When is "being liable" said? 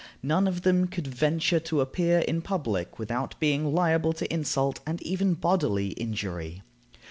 3.39-4.13